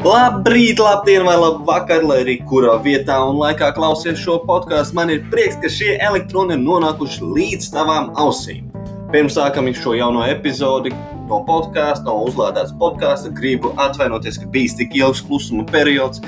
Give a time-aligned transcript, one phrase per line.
[0.00, 4.96] Labrīt, labdien, vai labvakar, lai arī kurā vietā un laikā klausies šo podkāstu.
[4.96, 8.70] Man ir prieks, ka šie elektroni ir nonākuši līdz tavām ausīm.
[9.12, 10.94] Pirms sākam šo jauno epizodi
[11.28, 16.24] no podkāsta, no uzlādētas podkāsta, gribu atvainoties, ka bijis tik ilgs klusuma periods.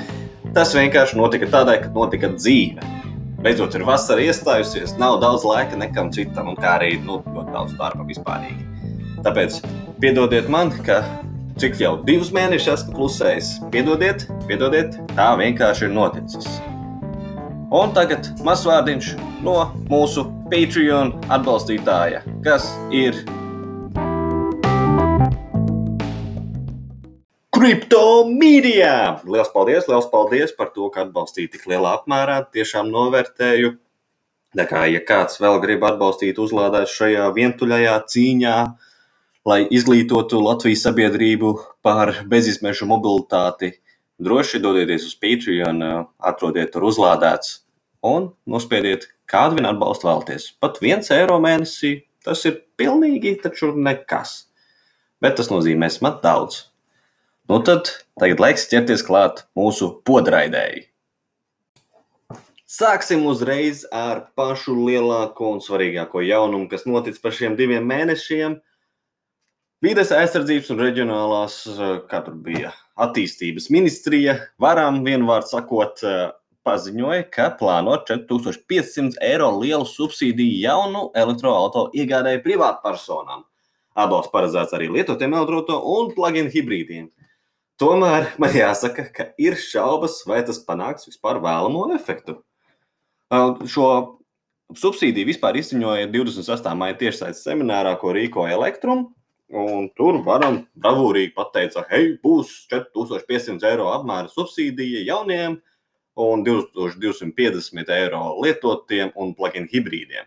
[0.53, 2.93] Tas vienkārši notika tādēļ, ka notika dzīve.
[3.41, 7.73] Beidzot, ir vasara iestājusies, nav daudz laika nekam citam, un kā arī nu, ļoti daudz
[7.81, 8.69] darba vispārīgi.
[9.25, 9.63] Tāpēc
[9.97, 11.01] piedodiet man, ka
[11.59, 13.49] cik jau divus mēnešus esmu klusējis.
[13.73, 16.47] Piedodiet, piedodiet, tā vienkārši ir noticis.
[17.73, 19.13] Un tagad mazs vārdiņš
[19.45, 19.57] no
[19.89, 23.17] mūsu Patreon atbalstītāja, kas ir
[27.53, 29.23] Cryptomīdijā!
[29.23, 32.41] Lielas paldies, liels paldies par to, ka atbalstījāt tik lielā apmērā.
[32.51, 33.77] Tiešām novērtēju.
[34.57, 38.92] Tā kā, ja kāds vēl grib atbalstīt, uzlādēt šajā vientuļajā cīņā, uh,
[39.47, 43.73] lai izglītotu Latvijas sabiedrību par bezizmešu mobilitāti.
[44.23, 45.81] Droši dodieties uz Patreon,
[46.23, 47.63] atrodiet tur uzlādēts
[48.05, 50.53] un nospiediet, kādu vien atbalstu vēlaties.
[50.63, 54.45] Pat viens eiro mēnesī tas ir pilnīgi taču nekas.
[55.23, 56.69] Bet tas nozīmē smat daudz.
[57.51, 60.87] Nu tad tagad laiks ķerties klāt mūsu podraidēji.
[62.73, 68.55] Sāksim uzreiz ar pašu lielāko un svarīgāko jaunumu, kas notic par šiem diviem mēnešiem–
[69.83, 71.97] Vides aizsardzības un reģionālās, eh,
[72.45, 76.31] bija, attīstības ministrija, varam vienvārds sakot, eh,
[76.63, 83.43] paziņoja, ka plāno 4500 eiro lielu subsīdiju jaunu elektroautorātu iegādēju privātpersonām.
[83.93, 87.09] Atbalsts paredzēts arī lietotiem elektroautorātiem un plug-in hibrīdiem.
[87.77, 92.37] Tomēr man jāsaka, ka ir šaubas, vai tas panāks vispār vēlamo efektu.
[93.67, 93.89] Šo
[94.71, 96.77] subsīdiju vispār izziņoja 28.
[96.77, 99.09] maija tiešsaistes seminārā, ko rīkoja Elektrum.
[99.53, 105.59] Un tur varam bravūrīgi pateikt, hei, būs 4500 eiro apmēra subsīdija jauniem
[106.23, 110.25] un 2250 eiro lietotiem un plug-in hibrīdiem.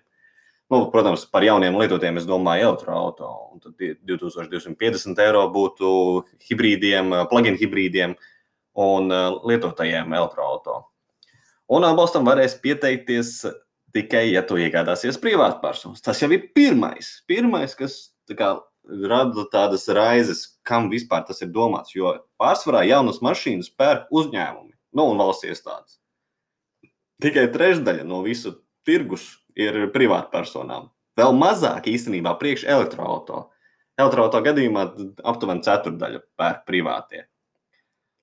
[0.71, 3.61] Nu, protams, par jauniem lietotiem es domāju elektroautorātu.
[3.67, 5.91] Tad 2250 eiro būtu
[6.49, 8.17] hibrīdiem, plug-in hibrīdiem
[8.87, 10.87] un uh, lietotajiem elektroautorātu.
[11.67, 13.41] Un atbalstam varēs pieteikties
[13.95, 16.03] tikai, ja tu iegādāsies privātpersonas.
[16.05, 17.97] Tas jau ir pirmais, pirmais kas
[18.39, 18.53] kā,
[18.87, 21.95] rada tādas raizes, kam vispār tas ir domāts.
[21.97, 25.99] Jo pārsvarā jaunas mašīnas pērk uzņēmumi nu, un valsts iestādes.
[27.23, 28.55] Tikai trešdaļa no visu
[28.87, 29.25] tirgus
[29.57, 30.91] ir privātpersonām.
[31.17, 33.53] Vēl mazāk īstenībā priekš elektroautorāta.
[33.97, 34.83] Elektroautorāta gadījumā
[35.25, 37.23] aptuveni ceturdaļa pērk privātie.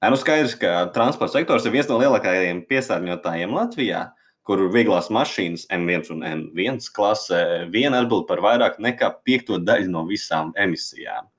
[0.04, 4.04] Nu skaidrs, ka transporta sektors ir viens no lielākajiem piesārņotājiem Latvijā
[4.48, 10.04] kur vieglās mašīnas M1 un M1 klasē viena atbild par vairāk nekā piekto daļu no
[10.10, 11.30] visām emisijām.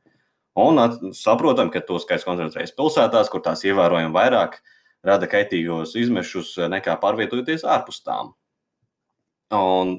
[0.55, 0.79] Un
[1.17, 4.61] saprotam, ka to skaits koncentrējas pilsētās, kur tās ievērojami vairāk
[5.05, 8.33] rada kaitīgos izmešus nekā pārvietojoties ārpus tām.
[9.55, 9.97] Un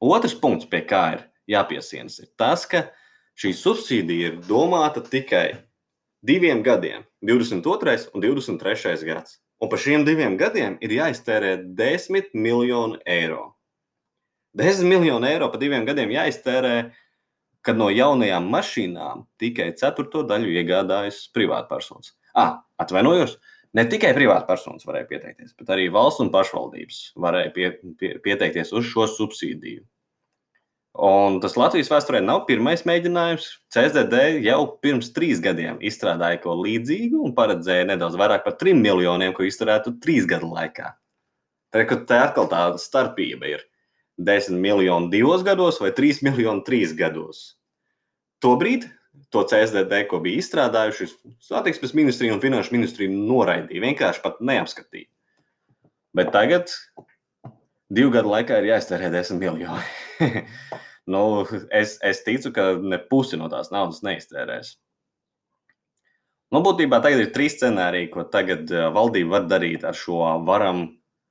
[0.00, 2.88] otrs punkts, pie kā ir jāpiesienas, ir tas, ka
[3.38, 5.60] šī subsīdija ir domāta tikai
[6.24, 8.08] diviem gadiem, 22.
[8.14, 8.96] un 23.
[9.06, 9.38] gads.
[9.58, 13.56] Un par šiem diviem gadiem ir jāiztērē 10 miljoni eiro.
[14.58, 16.74] 10 miljoni eiro par diviem gadiem jāiztērē,
[17.66, 22.14] kad no jaunajām mašīnām tikai ceturto daļu iegādājas privātpersonas.
[22.38, 23.36] Ah, atvainojos,
[23.74, 28.86] ne tikai privātpersonas varēja pieteikties, bet arī valsts un pašvaldības varēja pie, pie, pieteikties uz
[28.88, 29.82] šo subsīdiju.
[30.98, 33.44] Un tas Latvijas vēsturē nav pirmais mēģinājums.
[33.70, 39.30] CSDD jau pirms trīs gadiem izstrādāja ko līdzīgu un paredzēja nedaudz vairāk par trim miljoniem,
[39.36, 40.90] ko izturētu trīs gadu laikā.
[41.70, 43.62] Tā, tā atkal tā starpība ir
[44.18, 47.44] 10 miljoni divos gados vai 3 miljoni trīs gados.
[48.42, 48.88] Tobrīd
[49.30, 51.08] to CSDD, ko bija izstrādājuši,
[51.46, 53.84] satiksmes ministrija un finanšu ministrija noraidīja.
[53.86, 55.06] Vienkārši pat neapskatīja.
[56.18, 56.74] Bet tagad,
[57.86, 59.86] divu gadu laikā, ir jāiztērē 10 miljoni.
[61.08, 64.76] nu, es, es ticu, ka ne pusi no tās naudas neiztērēs.
[66.52, 70.86] Nu, būtībā tagad ir trīs scenāriji, ko tagad eh, valdība var darīt ar šo varam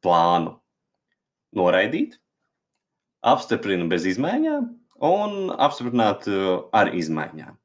[0.06, 0.58] plānu.
[1.58, 2.18] Noraidīt,
[3.26, 4.68] apstiprināt bez izmaiņām
[5.08, 7.56] un apstiprināt eh, ar izmaiņām.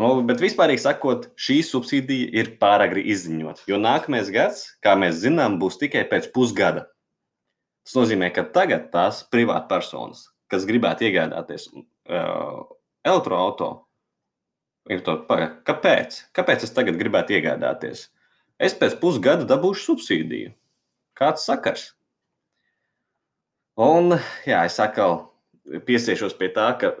[0.00, 5.60] Nu, bet vispārīgi sakot, šī subsīdija ir pāragri izziņot, jo nākamais gads, kā mēs zinām,
[5.62, 6.88] būs tikai pēc pusgada.
[7.86, 12.64] Tas nozīmē, ka tagad tās privātpersonas kas gribētu iegādāties uh,
[13.04, 13.84] elektroautorātu,
[14.92, 15.16] ir to,
[15.66, 16.18] kāpēc?
[16.36, 18.08] Kāpēc es tagad gribētu iegādāties?
[18.60, 20.52] Es pēc pusgada dabūšu subsīdiju.
[21.18, 21.92] Kāds sakars?
[23.80, 24.14] Un,
[24.46, 25.32] jā, es atkal
[25.86, 26.92] piesiešos pie tā, ka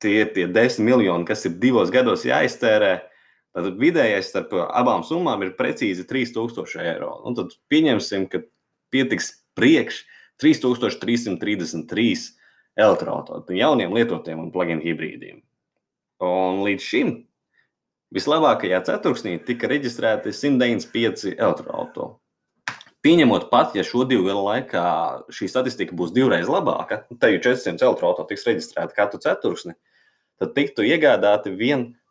[0.00, 2.94] tie ir tie desmit miljoni, kas ir divos gados jāiztērē.
[3.50, 7.16] Tad vidējais starp abām summām ir precīzi 3000 eiro.
[7.26, 8.44] Un tad pieņemsim, ka
[8.94, 10.04] pietiks priekš
[10.40, 12.30] 3333
[12.80, 15.42] elektroautorātu jauniem lietotiem un plug-in hibrīdiem.
[16.24, 17.12] Un līdz šim
[18.14, 22.16] vislabākajā ceturksnī tika reģistrēti 195 elektroautorātu.
[23.00, 24.84] Pieņemot pat, ja šo divu gadu laikā
[25.32, 29.72] šī statistika būs divreiz labāka, te jau 400 elektroautorātu tiks reģistrēti katru ceturksni,
[30.40, 31.54] tad tiktu iegādāti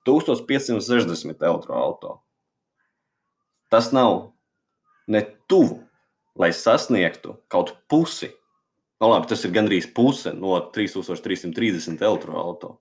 [0.10, 2.16] 1560 elektroautorātu.
[3.70, 4.32] Tas nav
[5.06, 5.84] ne tuvu,
[6.40, 8.34] lai sasniegtu kaut pusi.
[9.00, 12.78] No labi, tas ir gandrīz puse no 3330 elektroautorātu.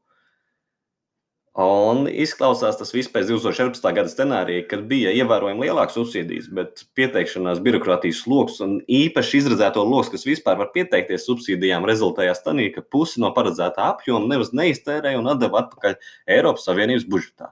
[1.59, 3.83] Un izklausās tas viss pēc 2014.
[3.91, 10.13] gada scenārija, kad bija ievērojami lielāks subsīdijas, bet pieteikšanās birokrātijas sloks un īpaši izredzēto lokus,
[10.13, 15.33] kas vispār var pieteikties subsīdijām, rezultējās tādā, ka pusi no paredzētā apjoma nevis neiztērēja un
[15.35, 15.99] atdeva atpakaļ
[16.37, 17.51] Eiropas Savienības budžetā.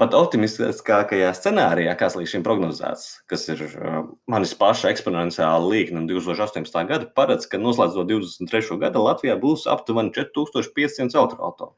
[0.00, 3.98] Pat optimistiskākajā scenārijā, kas līdz šim prognozēts, kas ir uh,
[4.30, 6.80] manis paša eksponenciāla līkne no 2018.
[6.88, 8.80] gada, paredz, ka noslēdzot 23.
[8.80, 11.76] gada Latvijā būs aptuveni 4500 autoautomašīnu.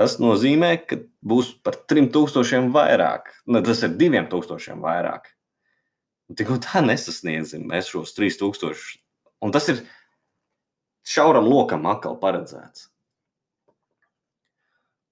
[0.00, 3.26] Tas nozīmē, ka būs par 3000 vairāk.
[3.52, 5.28] Ne, tas ir 2000 vairāk.
[6.32, 8.96] Tikko tā nesasniedzam mēs šos 3000.
[9.44, 9.82] Un tas ir
[11.04, 12.88] šauram lokam atkal paredzēts.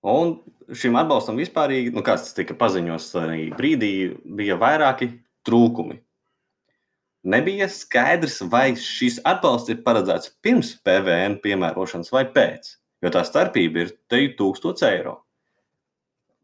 [0.07, 0.37] Un
[0.79, 3.09] šim atbalstam vispārīgi, nu kāds tika paziņots
[3.59, 3.93] brīdī,
[4.39, 5.11] bija vairāki
[5.49, 5.99] trūkumi.
[7.29, 13.79] Nebija skaidrs, vai šis atbalsts ir paredzēts pirms PVN piemērošanas vai pēc jo tā starpība
[13.85, 15.15] ir 1000 eiro.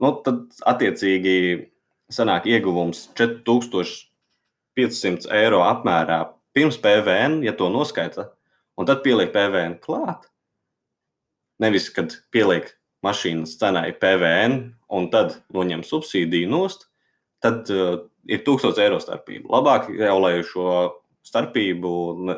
[0.02, 0.36] Nu, tad,
[0.68, 1.34] attiecīgi,
[2.12, 6.18] sanāk ieguvums 4500 eiro apmērā
[6.54, 8.22] pirms PVN, ja to noskaita,
[8.78, 10.22] un tad pieliek PVN klāt.
[11.62, 12.64] Nevis, kad pieliek
[13.04, 14.56] mašīnas cenai PVN
[14.96, 16.80] un tad noņem subsīdiju nost,
[17.44, 19.50] tad uh, ir 1000 eiro starpība.
[19.52, 20.68] Labāk jau, lai šo
[21.24, 21.90] starpību,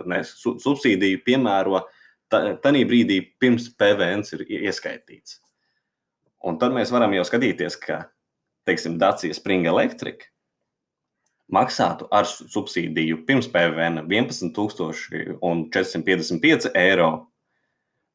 [0.06, 1.80] ne, subsīdiju piemēro
[2.30, 5.30] tajā brīdī, pirms PVN ir ieskaitīts.
[6.46, 7.96] Un tad mēs varam jau skatīties, ka,
[8.66, 10.18] teiksim, Dacia Spring Electric
[11.52, 17.26] maksātu ar subsīdiju pirms PVN 11,455 eiro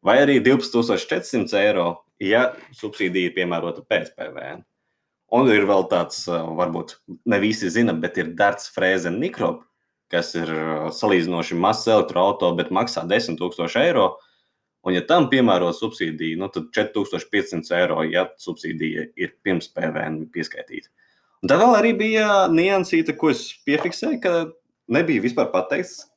[0.04, 4.64] vai arī 12,400 eiro, ja subsīdija ir piemērota pēc PVN.
[5.32, 6.98] Un ir vēl tāds, varbūt
[7.32, 9.64] ne visi zina, bet ir Darts Frēzen Nikrops,
[10.12, 14.10] kas ir uh, salīdzinoši mazs elektroautorāts, bet maksā 10,000 eiro.
[14.82, 20.90] Un, ja tam piemēro subsīdiju, nu, tad 4500 eiro, ja subsīdija ir pirms PVN pieskaitīta.
[21.42, 24.34] Un tā vēl arī bija niansīta, ko es piefiksēju, ka
[24.92, 26.10] nebija vispār pateikts,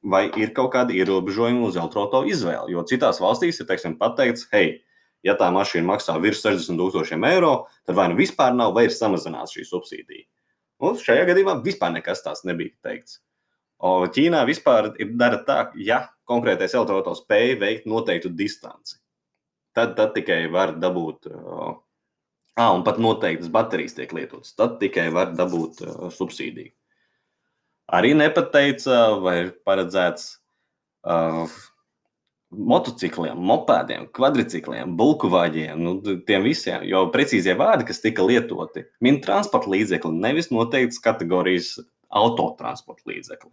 [0.00, 2.76] vai ir kaut kāda ierobežojuma uz elektroautorātu izvēli.
[2.76, 4.78] Jo citās valstīs ir teiksim, pateikts, hei,
[5.26, 7.54] ja tā mašīna maksā virs 60,000 eiro,
[7.86, 10.26] tad vai nu vispār nav, vai ir samazināts šī subsīdija.
[10.80, 13.20] Un šajā gadījumā vispār nekas tāds nebija teikts.
[13.80, 18.98] O Ķīnā vispār ir dara tā, ja konkrētais autors spēj veikt noteiktu distanci,
[19.76, 25.32] tad, tad tikai var dabūt, ah, un pat noteiktas baterijas tiek lietotas, tad tikai var
[25.36, 26.74] dabūt uh, subsīdiju.
[27.90, 30.28] Arī nepateica, vai ir paredzēts
[31.08, 31.48] uh,
[32.50, 35.94] motocikliem, mopēdiem, kvadricikliem, bulkuvāģiem, nu,
[36.26, 36.82] tiem visiem.
[36.88, 41.76] Jo precīzie vārdi, kas tika lietoti, min transporta līdzekli, nevis noteikts kategorijas
[42.10, 43.52] autotransporta līdzekli.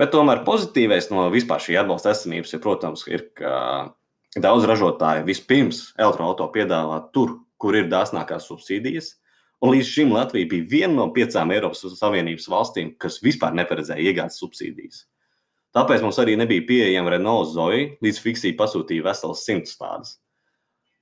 [0.00, 3.92] Bet tomēr pozitīvais no vispār šī atbalsta esamības ir, protams, ir, ka
[4.40, 9.14] daudz ražotāju vispirms elektroautorātu piedāvā tur, kur ir dāsnākās subsīdijas.
[9.62, 14.40] Un līdz šim Latvija bija viena no piecām Eiropas Savienības valstīm, kas vispār neparedzēja iegādes
[14.42, 15.04] subsīdijas.
[15.72, 20.18] Tāpēc mums arī nebija pieejama Renault Zoe, līdz fiksija pasūtīja veselas simts tādas.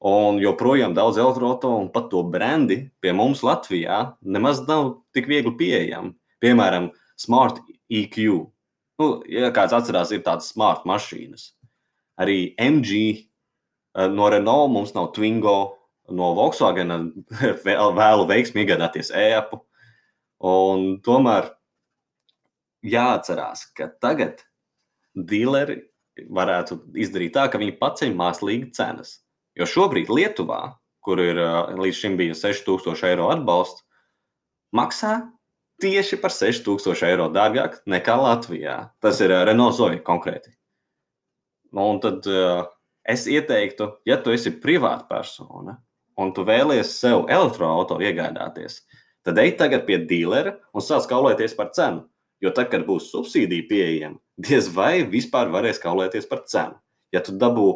[0.00, 5.52] Un joprojām daudz elektroautorātu un pat to brendi pie mums Latvijā nemaz nav tik viegli
[5.58, 6.14] pieejami.
[6.40, 6.88] Piemēram,
[7.20, 7.58] Smart
[7.90, 8.46] EQ
[9.00, 11.54] Nu, ja kāds atcerās, ir tādas smart mašīnas.
[12.20, 15.54] Arī MG eh, no Renault mums nav Twingo,
[16.12, 16.92] no Volkswagen
[17.64, 19.62] vēl, vēlu veiksmi iegādāties e-apu.
[21.06, 21.50] Tomēr
[22.84, 24.44] jāatcerās, ka tagad
[25.14, 25.80] dealeri
[26.30, 29.20] varētu izdarīt tā, ka viņi paceļ mākslīgi cenas.
[29.58, 31.38] Jo šobrīd Lietuvā, kur ir
[31.80, 33.84] līdz šim bija 6000 eiro atbalsts,
[34.76, 35.14] maksā
[35.80, 38.76] tieši par 6000 eiro dārgāk nekā Latvijā.
[39.00, 40.52] Tas ir Renault Zoe konkrēti.
[41.72, 42.26] Nu, un tad
[43.06, 45.78] es ieteiktu, ja tu esi privāta persona
[46.20, 48.82] un tu vēlies sev elektroautorātu iegādāties,
[49.24, 52.04] tad ej tagad pie dīlera un sāc kaulēties par cenu.
[52.40, 56.78] Jo tad, kad būs subsīdija pieejama, diez vai vispār varēs kaulēties par cenu.
[57.12, 57.68] Ja tu dabū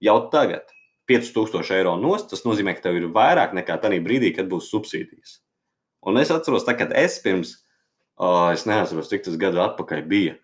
[0.00, 0.70] jau tagad
[1.08, 5.40] 5000 eiro nost, tas nozīmē, ka tev ir vairāk nekā tajā brīdī, kad būs subsīdijas.
[6.06, 7.56] Un es atceros, tā, kad es pirms,
[8.20, 10.36] uh, es neatceros, cik tas gadu atpakaļ bija,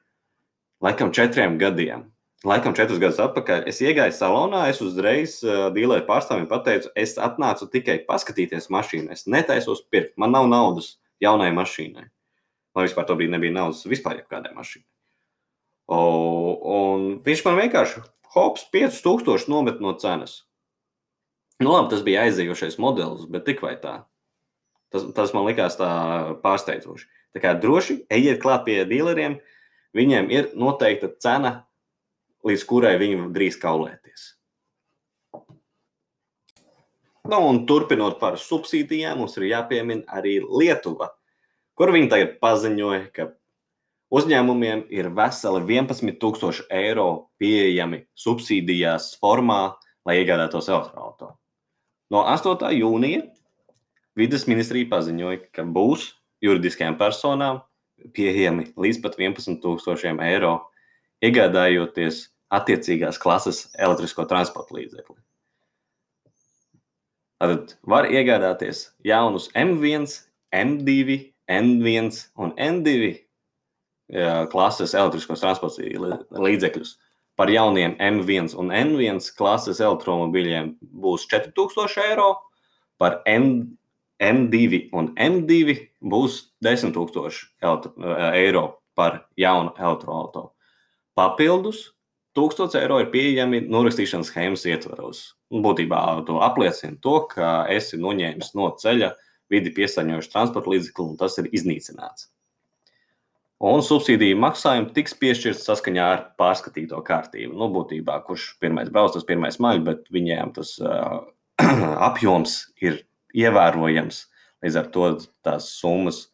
[0.85, 2.11] laikam četriem gadiem.
[2.45, 7.71] Laikam četrus gadus atpakaļ es iegāju salonā, es uzreiz uh, dīlēju pārstāvjiem pateicu, es atnācu
[7.73, 12.11] tikai paskatīties mašīnu, es netaisos pirkt, man nav naudas jaunai mašīnai.
[12.75, 14.89] Man vispār to brīdi nebija naudas vispār jebkādai mašīnai.
[15.95, 18.03] Un viņš man vienkārši
[18.35, 20.43] hops 5000 nomet no cenas.
[21.63, 24.01] Nu, labi, tas bija aizējošais modelis, bet tik vai tā.
[24.91, 25.91] Tas, tas man likās tā
[26.43, 27.07] pārsteidzoši.
[27.35, 29.39] Tā kā droši ejiet klāt pie dealeriem,
[29.95, 31.55] viņiem ir noteikta cena,
[32.47, 34.33] līdz kurai viņi drīz kaulēties.
[37.25, 41.15] Nu, un turpinot par subsīdijām, mums ir jāpiemina arī Lietuva,
[41.79, 43.29] kur viņi tagad paziņoja, ka
[44.15, 47.09] uzņēmumiem ir veseli 11,000 eiro
[47.43, 51.39] pieejami subsīdijās formā, lai iegādātos elektroautorātu.
[52.13, 52.69] No 8.
[52.77, 53.25] jūnija
[54.19, 56.13] vidas ministrija paziņoja, ka būs
[56.45, 57.63] juridiskajām personām
[58.15, 60.59] pieejami līdz pat 11,000 eiro,
[61.25, 65.17] iegādājoties attiecīgās klases elektrisko transporta līdzekli.
[67.43, 70.07] Tad var iegādāties jaunus M1,
[70.55, 73.15] M2, N1 un N2
[74.53, 75.83] klases elektriskos transporta
[76.45, 76.97] līdzekļus
[77.39, 82.29] par jauniem M1 un N1 klases elektromobiļiem būs 4000 eiro,
[83.01, 83.77] par N,
[84.23, 85.75] N2 un M2
[86.05, 90.53] būs 10 000 eiro par jaunu elektroautorātu.
[91.19, 91.91] Papildus
[92.39, 95.27] 1000 eiro ir pieejami norakstīšanas schēmas ietvaros.
[95.51, 99.13] Būtībā to apliecina to, ka esi noņēmis no ceļa
[99.53, 102.31] vidi piesārņojušu transporta līdzekli un tas ir iznīcināts
[103.65, 107.55] un subsīdiju maksājumi tiks piešķirts saskaņā ar pārskatīto kārtību.
[107.57, 111.23] Nu, būtībā, kurš pirmais brauc, tas pirmais maļ, bet viņiem tas uh,
[112.09, 113.03] apjoms ir
[113.37, 114.25] ievērojams.
[114.65, 115.09] Līdz ar to
[115.45, 116.27] tās summas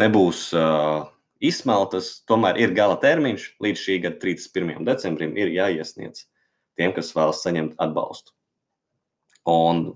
[0.00, 1.08] nebūs uh,
[1.44, 2.18] izsmeltas.
[2.28, 4.84] Tomēr ir gala termiņš līdz šī gada 31.
[4.88, 6.26] decembrim ir jāiesniedz
[6.78, 8.32] tiem, kas vēlas saņemt atbalstu.
[9.48, 9.90] Un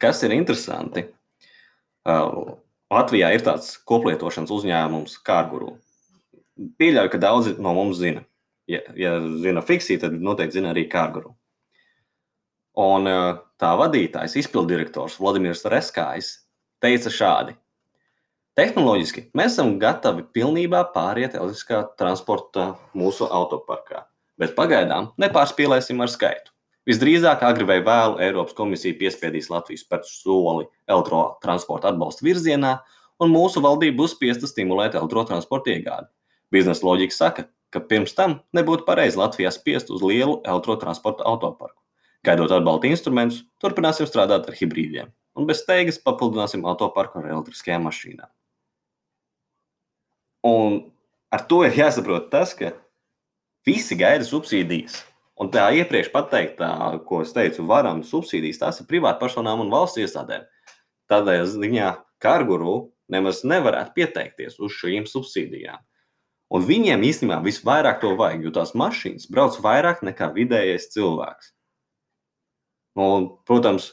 [0.00, 1.06] kas ir interesanti,
[2.06, 5.76] Latvijā ir tāds koplietošanas uzņēmums, Kārguru.
[6.80, 8.24] Pieļauju, ka daudzi no mums zina.
[8.70, 11.32] Ja, ja zina fiksiju, tad noteikti zina arī kārguru.
[12.78, 13.08] Un
[13.58, 16.28] tā vadītājs, izpilddirektors Vladimirs Reskājs,
[16.82, 17.56] teica šādi:
[18.58, 24.04] Tehnoloģiski mēs esam gatavi pilnībā pāriet elektriskā transporta mūsu autoparkā,
[24.38, 26.49] bet pagaidām nepārspīlēsim ar skaitu.
[26.88, 32.78] Visdrīzāk, agri vai vēlu, Eiropas komisija piespiedīs Latviju spērt soli elektrotransporta atbalsta virzienā,
[33.20, 36.08] un mūsu valdība būs spiesta stimulēt elektrotransporta iegādi.
[36.50, 41.78] Biznesa loģika saka, ka pirms tam nebūtu pareizi Latvijā spiest uz lielu elektrotransporta autoparku.
[42.26, 48.28] Gaidot atbalsta instrumentus, turpināsim strādāt ar hibrīdiem un bez steigas papildināsim autoparku ar elektriskajām mašīnām.
[50.46, 50.80] Un
[51.32, 52.72] ar to ir jāsaprot tas, ka
[53.66, 55.02] visi gaida subsīdijas.
[55.40, 56.70] Un tā iepriekš pateiktā,
[57.08, 60.44] ko es teicu, varam subsīdijas, tās ir privātpersonām un valsts iestādēm.
[61.08, 65.80] Tādēļ ziņā Kārguru nemaz nevarētu pieteikties uz šīm subsīdijām.
[66.50, 71.52] Un viņiem īstenībā visvairāk to vajag, jo tās mašīnas brauc vairāk nekā vidējais cilvēks.
[73.00, 73.92] Un, protams,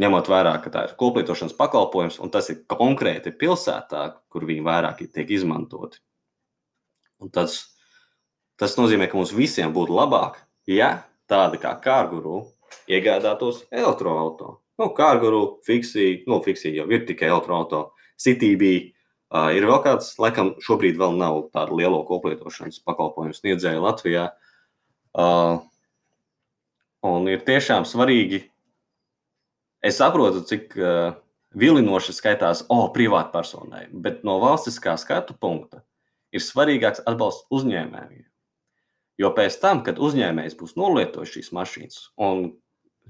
[0.00, 5.02] ņemot vērā, ka tā ir koplietošanas pakalpojums, un tas ir konkrēti pilsētā, kur viņi vairāk
[5.08, 5.98] tiek izmantoti.
[7.20, 7.58] Un tas,
[8.60, 10.38] tas nozīmē, ka mums visiem būtu labāk,
[10.70, 10.90] ja
[11.30, 12.44] tāda kā kārguru
[12.90, 14.56] iegādātos elektroautorātu.
[14.80, 18.70] Nu, kārguru, fiksija, nu, fiksija jau ir tikai elektroautorāta, CTB
[19.30, 24.24] Uh, ir vēl kāds, laikam, šobrīd vēl nav tāda liela koplietošanas pakalpojumu sniedzēja Latvijā.
[25.14, 25.60] Uh,
[27.06, 28.42] un ir tiešām svarīgi.
[29.86, 31.14] Es saprotu, cik uh,
[31.54, 35.84] vilinoši skaitās, o, oh, privātpersonai, bet no valstiskā skatu punkta
[36.34, 38.26] ir svarīgāks atbalsts uzņēmējiem.
[39.20, 42.46] Jo pēc tam, kad uzņēmējs būs nolietojis šīs mašīnas un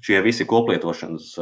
[0.02, 1.34] šie visi koplietošanas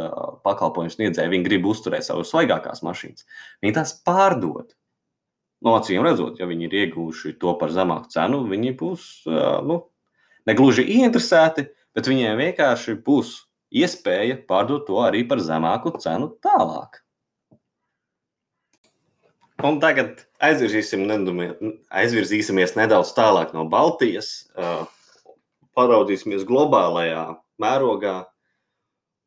[0.44, 3.24] pakalpojumu sniedzēji, viņi grib uzturēt savas svaigākās mašīnas.
[3.64, 4.74] Viņi tās pārdod.
[5.64, 9.08] No acīm redzot, ja viņi ir ieguvuši to par zemāku cenu, viņi būs
[9.66, 9.80] nu,
[10.46, 13.34] negluži ieinteresēti, bet viņiem vienkārši būs
[13.74, 17.02] iespēja pārdot to arī par zemāku cenu tālāk.
[19.58, 24.46] Un tagad aizvirzīsimies nedaudz tālāk no Baltijas,
[25.74, 27.24] paraudzīsimies globālajā
[27.58, 28.30] mērogā,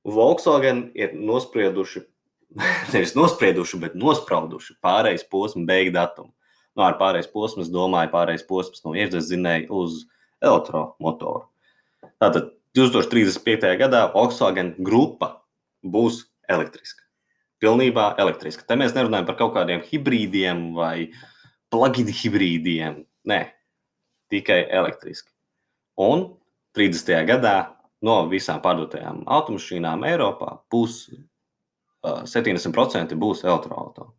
[0.07, 2.01] Volkswagen ir nosprieduši,
[2.93, 6.31] nevis nosprieduši, bet nosprauduši pārejas posmu beigu datumu.
[6.79, 10.07] Nu, ar pārejas posmu es domāju pārejas posms no iekšzemes zinēja uz
[10.41, 11.43] elektromotoru.
[12.23, 13.75] Tātad 2035.
[13.83, 15.43] gadā Volkswagen grupa
[15.83, 17.10] būs elektriska.
[17.61, 18.65] Pilnībā elektriska.
[18.65, 21.11] Te mēs nerunājam par kaut kādiem hibrīdiem vai
[21.71, 23.03] plug-in hibrīdiem.
[23.29, 23.41] Nē,
[24.33, 25.29] tikai elektriski.
[26.01, 26.25] Un
[26.77, 27.21] 30.
[27.29, 27.57] gadā
[28.01, 34.17] no visām pārdotajām automašīnām Eiropā būs uh, 70% būs elektroautorāti.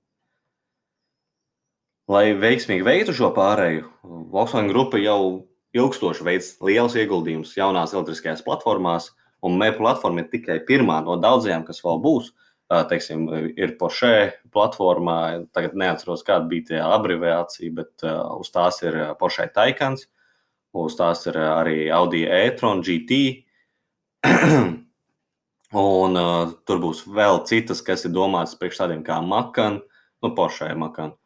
[2.13, 3.87] Lai veiksmīgi veiktu šo pārēju,
[4.33, 9.11] Volkswagen grupa jau ilgstoši veids liels ieguldījums jaunās elektriskajās platformās,
[9.43, 12.33] un MEP platforma ir tikai pirmā no daudzajām, kas vēl būs.
[12.89, 13.27] Teiksim,
[13.59, 18.05] ir Porsche platformā, tagad neatceros, kāda bija tā abreviācija, bet
[18.39, 20.07] uz tās ir Porsche Taikans,
[20.73, 23.21] uz tās ir arī Audi e-tron GT.
[25.73, 29.81] un uh, tur būs vēl citas, kas ir domātas priekš tādiem kā Makan,
[30.23, 31.17] nu, Porsche Makan.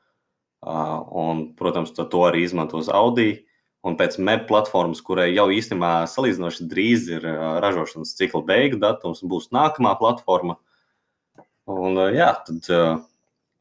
[0.66, 3.44] Uh, un, protams, to, arī izmantos Audi.
[3.86, 7.26] Un pēc MEB platformas, kurai jau īstenībā salīdzinoši drīz ir
[7.62, 10.56] ražošanas cikla beigu datums, būs nākamā platforma.
[11.66, 12.98] Un, jā, tad uh,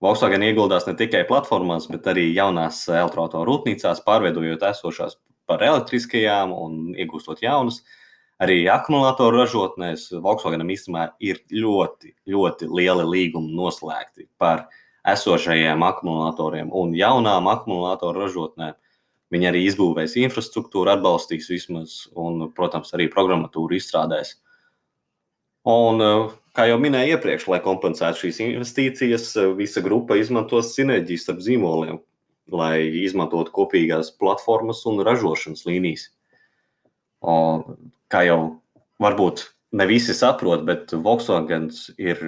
[0.03, 5.17] Volkswagen ieguldās ne tikai platformās, bet arī jaunās elektroautorāta rūpnīcās, pārveidojot esošās
[5.49, 7.81] par elektriskajām un iegūstot jaunas.
[8.43, 14.65] Arī akumulātoru ražotnēs Volkswagenam īstenībā ir ļoti, ļoti lieli līgumi noslēgti par
[15.07, 18.75] esošajiem akumulatoriem un jaunām akumulātoru ražotnēm.
[19.33, 24.35] Viņi arī izbūvēs infrastruktūru, atbalstīs vismaz, un, protams, arī programmatūru izstrādēs.
[25.65, 26.01] Un,
[26.53, 31.97] kā jau minēju iepriekš, lai kompensētu šīs investīcijas, visa grupa izmantos sinerģiju starp zīmoliem,
[32.53, 36.11] lai izmantotu kopīgās platformas un ražošanas līnijas.
[37.25, 37.65] Un,
[38.13, 38.39] kā jau
[39.01, 42.21] varbūt ne visi saprot, bet Volkswagen ir,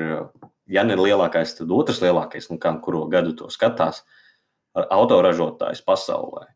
[0.65, 4.01] ja ne lielākais, tad otrs lielākais, nu, kā kuru gadu to skatās,
[4.74, 6.48] autoražotājs pasaulē.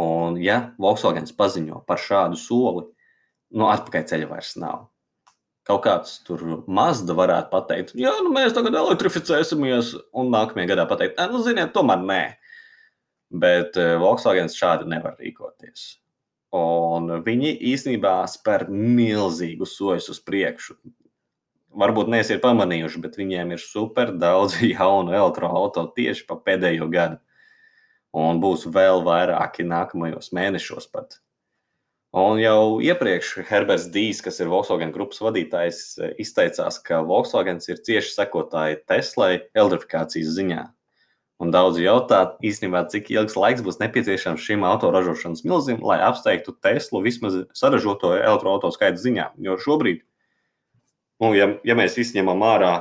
[0.00, 2.86] Un, ja Volkswagen paziņo par šādu soli,
[3.52, 4.88] nu, atpakaļ ceļa vairs nav.
[5.68, 11.20] Kaut kāds tur mazda varētu pateikt, jā, nu, mēs tagad elektrificēsimies, un nākamajā gadā pateikt,
[11.30, 12.22] nu, ziniet, tomēr nē.
[13.42, 15.84] Bet eh, Volkswagen šādi nevar rīkoties.
[16.52, 20.76] Un viņi īstenībā spēr milzīgu soļus uz priekšu.
[21.80, 27.22] Varbūt neesiet pamanījuši, bet viņiem ir super daudz jaunu elektroautorātu tieši pa pēdējo gadu
[28.12, 31.18] un būs vēl vairāki nākamajos mēnešos pat.
[32.12, 35.78] Un jau iepriekš Herberts Dīs, kas ir Volkswagen grupas vadītājs,
[36.20, 40.66] izteicās, ka Volkswagen ir cieši sekotāji Teslai elektrifikācijas ziņā.
[41.40, 47.00] Un daudzi jautā, īstenībā, cik ilgs laiks būs nepieciešams šim autoražošanas milzim, lai apsteigtu Teslu
[47.02, 49.30] vismaz saražoto elektroautorātu skaitu ziņā.
[49.40, 50.04] Jo šobrīd,
[51.24, 52.74] nu, ja, ja mēs izņemam ārā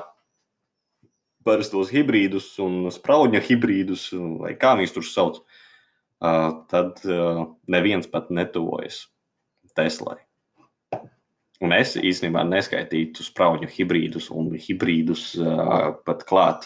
[1.48, 4.10] parastos hibrīdus un spraudņa hibrīdus,
[4.44, 5.42] vai kā viņus tur sauc,
[6.20, 7.00] tad
[7.72, 9.06] neviens pat netuvojas
[9.78, 10.20] Teslai.
[11.62, 15.26] Un es īstenībā neskaitītu spraudņu hibrīdus un hibrīdus
[16.08, 16.66] pat klāt,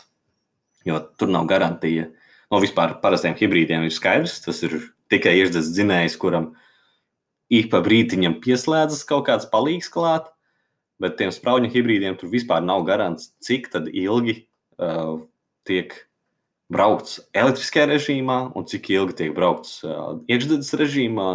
[0.88, 2.08] jo tur nav garantija.
[2.52, 4.78] No vispār parastiem hibrīdiem ir skaidrs, tas ir
[5.12, 6.54] tikai iešdzes dzinējs, kuram
[7.52, 10.30] ik pa brītiņam pieslēdzas kaut kāds palīgs klāt,
[11.02, 14.38] bet tiem spraudņu hibrīdiem tur vispār nav garants, cik ilgi
[14.80, 15.20] uh,
[15.68, 15.94] tiek
[16.72, 21.30] braukts elektriskajā režīmā un cik ilgi tiek braukts uh, iekšzemes režīmā.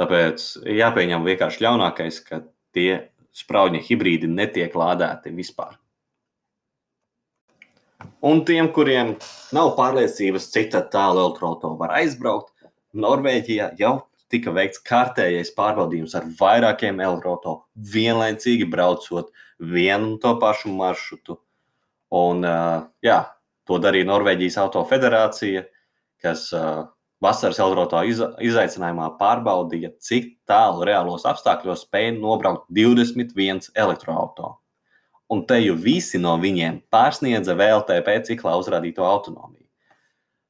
[0.00, 0.44] Tāpēc
[0.76, 2.42] jāpieņem vienkārši ļaunākais, ka
[2.76, 2.90] tie
[3.36, 5.78] spraudņa hibrīdi netiek lādēti vispār.
[8.26, 9.14] Un tiem, kuriem
[9.56, 12.52] nav pārliecības, cik tālu elektroautorāta var aizbraukt,
[12.96, 13.94] Norvēģijā jau
[14.32, 21.38] tika veikts kārtējais pārbaudījums ar vairākiem elektroautorātiem, vienlaicīgi braucot vienu un to pašu maršrutu
[22.14, 22.44] Un,
[23.02, 23.16] jā,
[23.66, 25.64] to darīja Norvēģijas autofederācija,
[26.22, 26.48] kas
[27.22, 34.60] vasaras Eldrotā izaicinājumā pārbaudīja, cik tālu reālos apstākļos spēja nobraukt 21 elektroautorātu.
[35.32, 39.64] Un te jau visi no viņiem pārsniedza VLTP ciklā uzrādīto autonomiju.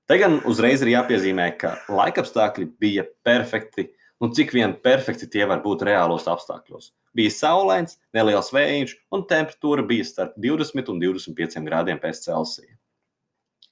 [0.07, 3.89] Te gan uzreiz ir jāpiezīmē, ka laikapstākļi bija perfekti,
[4.21, 9.85] nu cik vien perfekti tie var būt reālos apstākļos bija saulains, neliels vējš, un temperatūra
[9.89, 12.76] bija starp 20 un 25 grādiem pēc Celsija.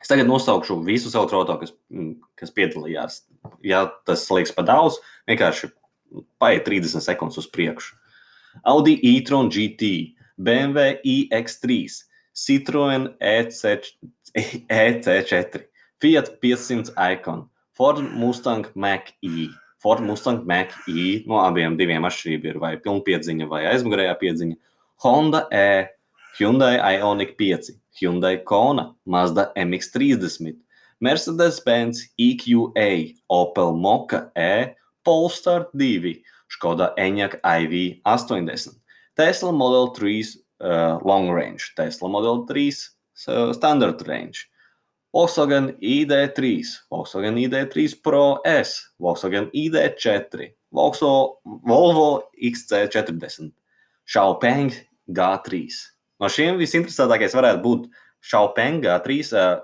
[0.05, 3.23] Es tagad nosaukšu visus automatus, kas, mm, kas piedalījās.
[3.65, 4.99] Ja tas liekas par daudz,
[5.31, 5.71] vienkārši
[6.37, 7.95] paiet 30 sekundes uz priekšu.
[8.69, 11.89] Audi e-tron GT, BMW iX3,
[12.37, 13.89] Citroen EC,
[14.69, 15.65] EC4,
[16.05, 19.49] Fiat 500 Icon, Ford Mustang Mach-E.
[19.81, 24.61] Ford Mustang Mach-E no abiem diviem atšķirība ir vai pilnpiedziņa vai aizmugurējā piedziņa,
[25.01, 25.89] Honda E,
[26.39, 30.57] Hyundai Ioniq 5, Hyundai Kona, Mazda MX30,
[31.01, 38.81] Mercedes-Benz EQA, Opel Moka E, Polestar 2, Skoda Enyaq iV 80,
[39.17, 40.25] Tesla Model 3
[40.61, 42.73] uh, Long Range, Tesla Model 3
[43.29, 44.51] uh, Standard Range,
[45.15, 50.51] Volkswagen ID3, Volkswagen ID3 Pro S, Volkswagen ID4,
[51.63, 53.53] Volvo XC40,
[54.05, 54.75] Xiaopeng
[55.07, 55.94] G3.
[56.23, 57.87] No šiem visinteresantākais varētu būt
[58.25, 59.17] Xiaopeng G3.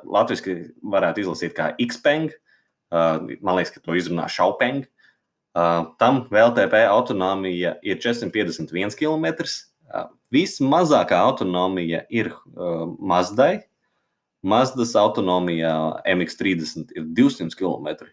[0.04, 0.44] Latvijas
[0.82, 2.34] varētu izlasīt kā Xpeng.
[2.90, 4.84] Man liekas, ka to izrunā Xiaopeng.
[6.00, 9.46] Tam VLTP autonomija ir 451 km.
[10.30, 12.32] Vismazākā autonomija ir
[12.98, 13.66] Mazdai.
[14.42, 18.06] Mazdas autonomija MX30 ir 200 km,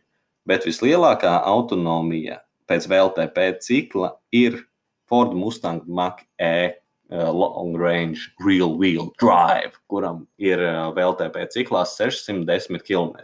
[0.44, 4.58] bet vislielākā autonomija pēc VLTP cikla ir
[5.08, 6.76] Ford Mustang Mach-E uh,
[7.10, 13.16] Long Range Real Wheel Drive, kuram ir uh, VLTP ciklā 610 km.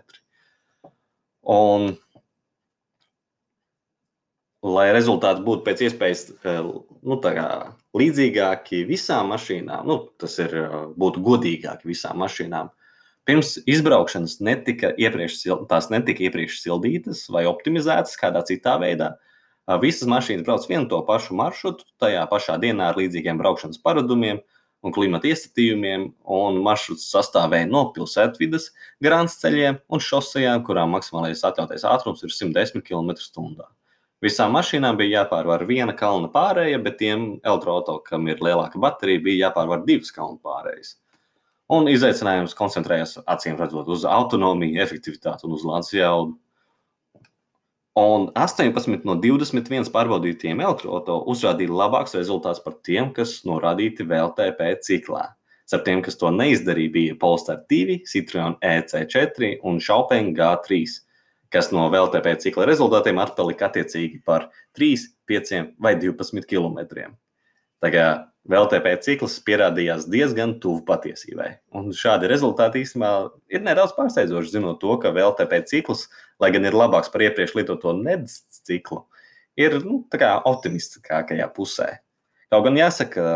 [1.43, 1.89] Un,
[4.63, 6.69] lai rezultāti būtu pēc iespējas uh,
[7.03, 7.19] nu,
[7.99, 10.55] līdzīgāki visām mašīnām, nu, tas ir,
[10.95, 12.71] būtu godīgāki visām mašīnām.
[13.27, 19.13] Pirms izbraukšanas netika iepriekš, tās netika iepriekš sildītas vai optimizētas kādā citā veidā.
[19.13, 19.29] Uh,
[19.79, 24.41] Visas mašīnas brauc vienu to pašu maršrutu, tajā pašā dienā ar līdzīgiem braukšanas paradumiem
[24.83, 28.73] un klimata iestatījumiem, un maršruts sastāvēja no pilsētvidas,
[29.03, 33.69] grāmatas ceļiem un šosejām, kurām maksimālais atļautais ātrums ir 110 km/h.
[34.23, 39.47] Visām mašīnām bija jāpārvar viena kalna pārēja, bet tiem elektroautoriem, kam ir lielāka baterija, bija
[39.47, 40.97] jāpārvar divas kalnu pārējas.
[41.71, 46.37] Un izaicinājums koncentrējās acīm redzot uz autonomiju, efektivitāti un uz lādes jaudu.
[47.99, 55.27] Un 18 no 21 pārbaudītiem elektroautoriem uzrādīja labāks rezultāts par tiem, kas norādīti VLTP ciklā.
[55.69, 60.81] Starp tiem, kas to neizdarīja, bija Polestar 2, Citroen EC4 un Xiaopeng G3,
[61.53, 66.81] kas no VLTP cikla rezultātiem atpalika attiecīgi par 3, 5 vai 12 km.
[67.83, 68.05] Tā kā
[68.47, 71.49] VLTP cikls pierādījās diezgan tuvu patiesībai.
[71.75, 73.11] Un šādi rezultāti īstenībā
[73.51, 76.09] ir nedaudz pārsteidzoši, zinot to, ka VLTP cikls,
[76.43, 79.05] lai gan ir labāks par iepriekš lietoto nedz ciklu,
[79.59, 81.89] ir nu, optimistiskākajā pusē.
[82.51, 83.27] Kaut gan jāsaka,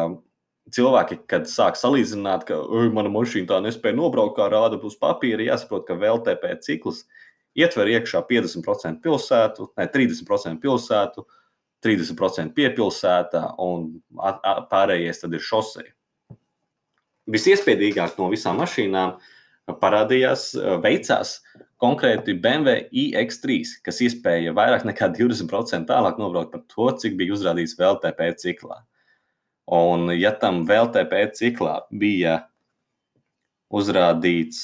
[0.76, 2.60] cilvēki, kad sāk salīdzināt, ka
[2.94, 7.06] mana mašīna tā nespēja nobraukt, kā rāda uz papīra, jāsaprot, ka VLTP cikls
[7.58, 11.26] ietver iekšā 50% pilsētu, ne 30% pilsētu,
[11.88, 13.90] 30% piepilsētā, un
[14.72, 15.88] pārējais tad ir šosei.
[17.32, 19.18] Visiespējīgāk no visām mašīnām
[19.82, 20.52] parādījās,
[20.84, 21.38] veicās
[21.82, 27.76] konkrēti BMW iX3, kas iespēja vairāk nekā 20% tālāk nobraukt par to, cik bija uzrādīts
[27.80, 28.82] VLTP ciklā.
[29.68, 32.40] Un, ja tam VLTP ciklā bija
[33.76, 34.62] uzrādīts,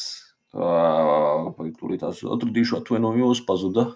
[0.56, 3.90] uh, tūlīt tās atradīšu, atvainojos, pazuda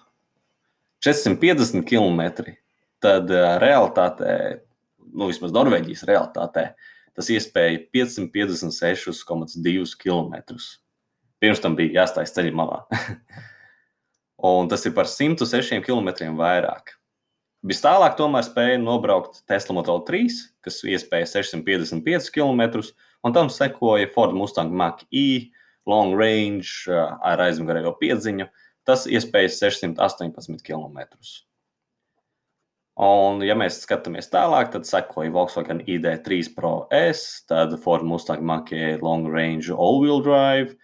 [1.04, 2.52] 450 km
[3.02, 4.32] tad uh, realitātē,
[5.12, 6.64] nu, vismaz Norvēģijas realitātē,
[7.18, 10.34] tas iespēja 556,2 km.
[11.38, 12.78] Pirms tam bija jāstājas ceļa malā.
[14.50, 16.08] un tas ir par 106 km
[16.38, 16.98] vairāk.
[17.66, 22.84] Vis tālāk tomēr spēja nobraukt Tesla Model 3, kas iespēja 655 km,
[23.26, 25.50] un tam sekoja Ford Mustang Mach-E,
[25.88, 28.46] Long Range ar aizmugurējo piedziņu.
[28.86, 31.02] Tas iespēja 618 km.
[32.98, 38.96] Un, ja mēs skatāmies tālāk, tad sekoja Volkswagen ID3 Pro S, tad Ford Mustang Mach-E
[38.98, 40.74] Long Range All-Wheel Drive,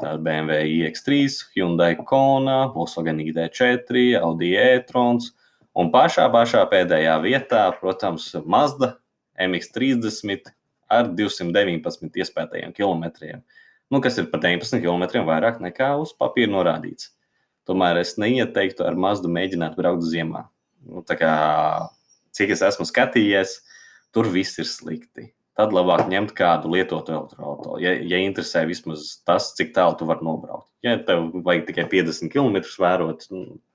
[0.00, 5.34] tad BMW iX3, Hyundai Kona, Volkswagen ID4, Audi e-trons.
[5.76, 8.94] Un pašā, pašā pēdējā vietā, protams, Mazda
[9.36, 10.48] MX30
[10.88, 13.44] ar 219 iespējamiem kilometriem,
[13.92, 17.12] nu, kas ir par 19 km vairāk nekā uz papīra norādīts.
[17.68, 20.48] Tomēr es neieteiktu ar Mazdu mēģināt braukt ziemā
[20.86, 21.32] nu, kā,
[22.36, 23.58] cik es esmu skatījies,
[24.14, 25.32] tur viss ir slikti.
[25.58, 27.80] Tad labāk ņemt kādu lietotu elektroautorātu.
[27.82, 30.68] Ja, ja interesē vismaz tas, cik tālu tu vari nobraukt.
[30.86, 33.26] Ja tev vajag tikai 50 km vērot,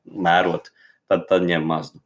[0.07, 0.69] mērot,
[1.11, 1.99] tad, tad ņem mazu.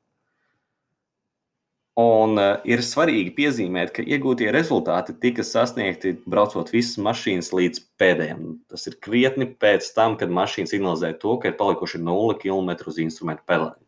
[1.97, 8.43] Un uh, ir svarīgi piezīmēt, ka iegūtie rezultāti tika sasniegti braucot visas mašīnas līdz pēdējiem.
[8.69, 12.99] Tas ir krietni pēc tam, kad mašīna signalizē to, ka ir palikuši 0 km uz
[13.01, 13.79] instrumentu pelēm.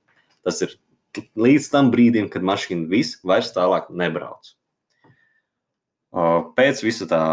[0.42, 0.74] Tas ir
[1.18, 4.54] līdz tam brīdim, kad mašīna viss vairs tālāk nebrauc.
[6.58, 7.24] Pēc visa tā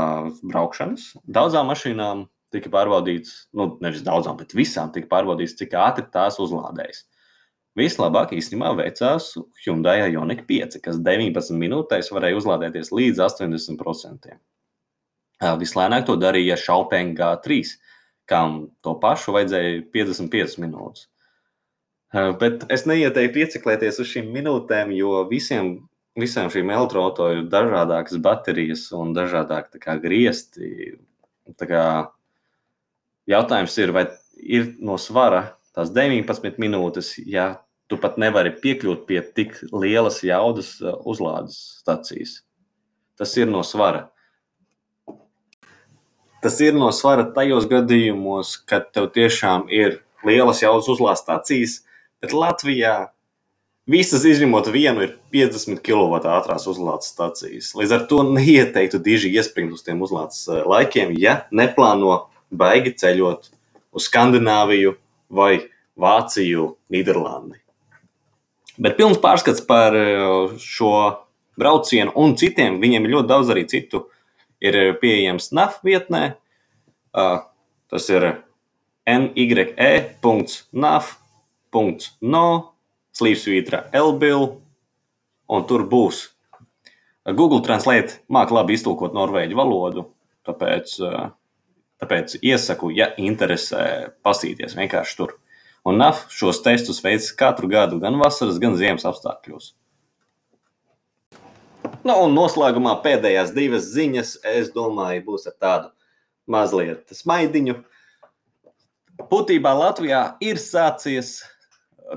[0.44, 6.38] braukšanas daudzām mašīnām tika pārbaudīts, nu, nevis daudzām, bet visām tika pārbaudīts, cik ātri tās
[6.42, 7.04] uzlādējas.
[7.76, 9.34] Vislabāk īstenībā veicās
[9.64, 14.30] Hyundai Ioniq 5, kas 19 minūtēs varēja uzlādēties līdz 80%.
[15.60, 17.60] Vislēnāk to darīja Xiaopeng G3,
[18.28, 21.10] kam to pašu vajadzēja 55 minūtes.
[22.16, 25.74] Bet es neieteiktu ieciklēties uz šīm minūtēm, jo visiem,
[26.16, 30.96] visām šīm elektroautoriem ir dažādas baterijas un dažādi griezti.
[31.60, 31.84] Tā kā
[33.28, 34.06] jautājums ir, vai
[34.40, 40.76] ir no svara tās 19 minūtes, ja tu pat nevari piekļūt pie tik lielas jaudas
[41.04, 42.40] uzlādes stacijas.
[43.16, 44.08] Tas ir no svara.
[46.40, 51.82] Tas ir no svara tajos gadījumos, kad tev tiešām ir lielas jaudas uzlādes stacijas,
[52.24, 52.94] Bet Latvijā
[53.86, 57.74] visas izņemot vienu ir 50 kW ātrās uzlādes stācijas.
[57.78, 63.50] Līdz ar to neieteiktu diži iespringt uz tiem uzlādes eh, laikiem, ja neplāno baigi ceļot
[63.96, 64.96] uz Skandināviju
[65.32, 65.52] vai
[65.96, 67.56] Vāciju, Nīderlandi.
[68.76, 70.92] Bet pilns pārskats par eh, šo
[71.56, 73.98] braucienu un citiem, viņiem ir ļoti daudz arī citu,
[74.60, 76.24] ir pieejams NAF vietnē.
[77.16, 77.38] Eh,
[77.92, 78.22] tas ir
[79.06, 81.04] nye.naf
[82.20, 82.46] no,
[83.16, 84.48] slīpsvītra Elbil,
[85.48, 86.26] un tur būs.
[87.26, 90.04] Google Translate māca labi iztulkot norvēģu valodu,
[90.46, 90.92] tāpēc,
[92.02, 95.34] tāpēc iesaku, ja interesē, pasīties vienkārši tur.
[95.86, 99.72] Un NAF šos testus veids katru gadu, gan vasaras, gan ziemas apstākļos.
[102.06, 105.92] Nu, un noslēgumā pēdējās divas ziņas, es domāju, būs ar tādu
[106.50, 107.80] mazliet smaidiņu.
[109.30, 111.40] Būtībā Latvijā ir sācies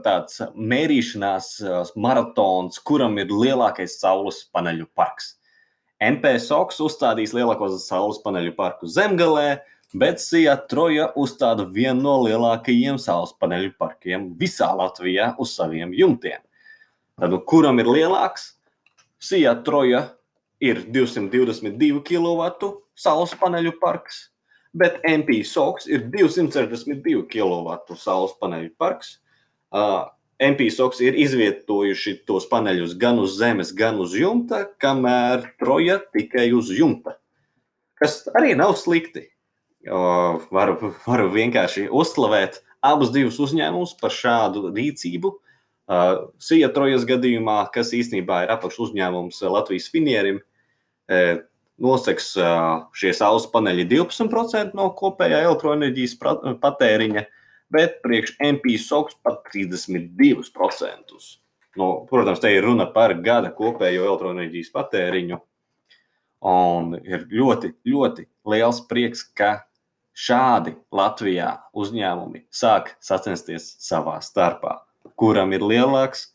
[0.03, 1.51] tāds mērīšanās
[1.97, 5.35] maratons, kuram ir lielākais saules paneļu parks.
[5.99, 9.59] MPSOX uzstādīs lielāko saules paneļu parku zemgalē,
[9.99, 16.39] bet Sija Troja uzstāda vienu no lielākajiem saules paneļu parkiem visā Latvijā uz saviem jumtiem.
[17.19, 18.53] Tad, kuram ir lielāks?
[19.19, 20.05] Sija Troja
[20.63, 24.29] ir 222 kW saules paneļu parks,
[24.71, 29.17] bet MP Sox ir 262 kW saules paneļu parks.
[30.39, 36.71] MPSOX ir izvietojuši tos paneļus gan uz zemes, gan uz jumta, kamēr Troja tikai uz
[36.71, 37.17] jumta.
[37.99, 39.27] Kas arī nav slikti.
[39.85, 45.33] Varu, varu vienkārši uzslavēt abus divus uzņēmumus par šādu rīcību.
[46.39, 50.39] Sija Trojas gadījumā, kas īstenībā ir apakš uzņēmums Latvijas finierim,
[51.79, 52.33] noseks
[52.99, 56.15] šie saules paneļi 12% no kopējā elektroenerģijas
[56.63, 57.25] patēriņa
[57.73, 61.19] bet priekš MP SOX pat 32%.
[61.77, 65.39] Nu, protams, te ir runa par gada kopējo elektroenerģijas patēriņu.
[66.49, 69.67] Un ir ļoti, ļoti liels prieks, ka
[70.15, 74.79] šādi Latvijā uzņēmumi sāk sacensties savā starpā.
[75.19, 76.29] Kuram ir lielāks?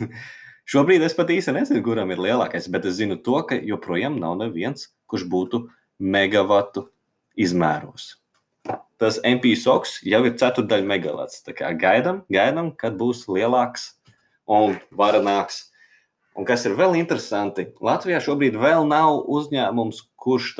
[0.72, 4.38] Šobrīd es pat īsti nezinu, kuram ir lielākais, bet es zinu to, ka joprojām nav
[4.40, 5.66] neviens, kurš būtu
[6.00, 6.88] megawatu
[7.36, 8.21] izmēros
[9.02, 11.42] tas MP soks jau ir ceturdaļa megalats.
[11.42, 13.92] Tā kā gaidām, gaidām, kad būs lielāks
[14.46, 15.68] un varenāks.
[16.38, 20.54] Un kas ir vēl interesanti, Latvijā šobrīd vēl nav uzņēmums, kurš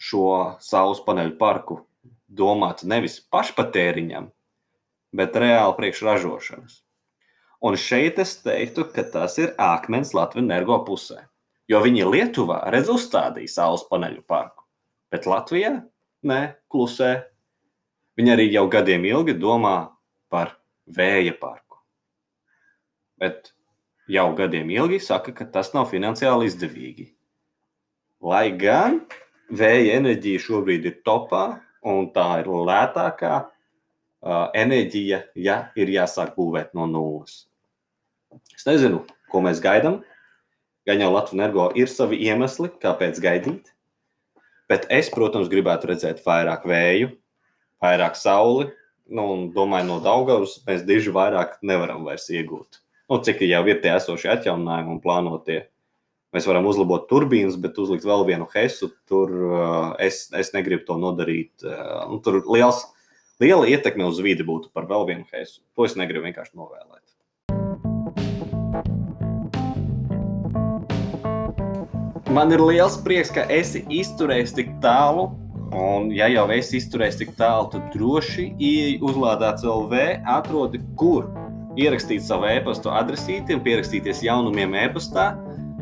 [0.00, 0.26] šo
[0.60, 1.80] saules paneļu parku
[2.28, 4.30] domātu nevis pašpatēriņam,
[5.16, 6.80] bet reāli priekšražošanas.
[7.60, 11.26] Un šeit es teiktu, ka tas ir akmens Latvijas energo pusē.
[11.68, 14.64] Jo viņi Lietuvā redz uzstādīja saules paneļu parku,
[15.12, 15.76] bet Latvijā
[16.26, 17.12] Nē, klusē.
[18.18, 19.92] Viņi arī jau gadiem ilgi domā
[20.28, 21.78] par vēja parku.
[23.20, 23.54] Bet
[24.10, 27.06] jau gadiem ilgi saka, ka tas nav finansiāli izdevīgi.
[28.20, 29.00] Lai gan
[29.48, 31.44] vēja enerģija šobrīd ir topā
[31.88, 37.46] un tā ir lētākā uh, enerģija, ja ir jāsāk būvēt no nulles.
[38.54, 40.02] Es nezinu, ko mēs gaidām.
[40.88, 43.72] Gan jau Latvijas energo ir savi iemesli, kāpēc gaidīt.
[44.70, 47.10] Bet es, protams, gribētu redzēt vairāk vēju,
[47.82, 48.68] vairāk sauli.
[49.10, 52.78] Nu, un domāju, no Daugavas mēs diži vairāk nevaram vairs iegūt.
[53.10, 55.64] Nu, cik jau ir tie esošie atjauninājumi un plānotie.
[56.30, 58.92] Mēs varam uzlabot turbīnas, bet uzlikt vēl vienu hesu.
[59.10, 61.50] Tur uh, es, es negribu to nodarīt.
[61.66, 62.84] Uh, tur liels,
[63.42, 65.58] liela ietekme uz vidi būtu par vēl vienu hesu.
[65.74, 66.99] To es negribu vienkārši novēlēt.
[72.30, 75.32] Man ir liels prieks, ka esi izturējis tik tālu.
[75.74, 81.26] Un, ja jau esi izturējis tik tālu, tad droši ieej uzlādēts LV, atrodi, kur
[81.78, 85.32] ierakstīt savu e-pasta adresīti un pierakstīties jaunumiem e-pastā.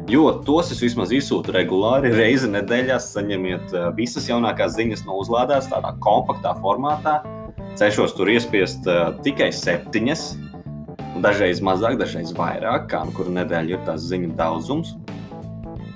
[0.09, 5.69] Jo tos es vismaz izsūtu regulāri, reizi nedēļā saņemiet eh, visas jaunākās ziņas no uzlādētas
[5.69, 7.19] tādā kompaktā formātā.
[7.77, 10.25] Cešos tur iespiest uh, tikai septiņas,
[11.23, 14.97] dažreiz mazāk, dažreiz vairāk, kā nu kuru nedēļu ir tās ziņu daudzums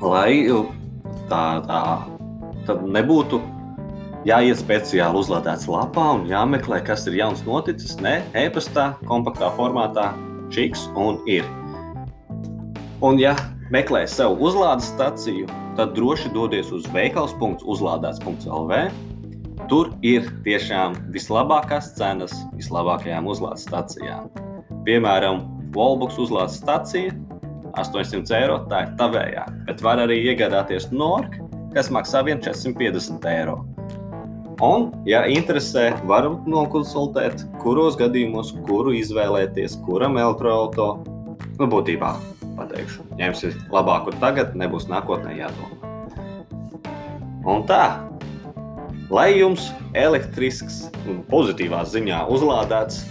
[0.02, 0.42] lai
[1.30, 3.40] tā, tā nebūtu
[4.26, 7.96] jāiet speciāli uzlādēts lapā un jāmeklē, kas ir jauns noticis.
[8.02, 10.12] Nē, e-pastā, kompaktā formātā,
[10.52, 11.46] čiks un ir.
[13.02, 13.34] Un, ja
[13.74, 18.84] meklē sev uzlādes staciju, tad droši dodies uz veikals.uzlādēts.lv.
[19.70, 24.28] Tur ir tiešām vislabākās cenas vislabākajām uzlādes stacijām.
[24.86, 27.14] Piemēram, Volbuks uzlādes stacija
[27.78, 31.38] 800 eiro, tā ir tavējā, bet var arī iegādāties Nork,
[31.72, 33.62] kas maksā 450 eiro.
[34.62, 41.10] Un, ja interesē, varam nokonsultēt, kuros gadījumos, kuru izvēlēties, kuram elektroautorāta.
[41.58, 42.12] Nu, būtībā
[42.56, 45.78] pateikšu, ņemsi labāku tagad, nebūs nākotnē jādomā.
[47.48, 47.98] Un tā,
[49.10, 50.84] lai jums elektrisks
[51.32, 53.02] pozitīvā ziņā uzlādēts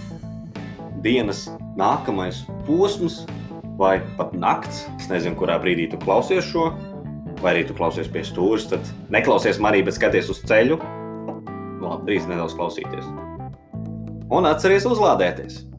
[1.04, 3.26] dienas nākamais posms,
[3.82, 6.70] vai pat nakts, es nezinu, kurā brīdī tu klausies šo,
[7.42, 10.78] vai arī tu klausies pie stūres, tad neklausies manī, bet skaties uz ceļu.
[11.82, 13.10] Nu, labi, drīz nedaudz klausīties.
[14.32, 15.71] Un atceries uzlādēties!